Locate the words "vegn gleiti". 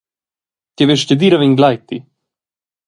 1.41-1.97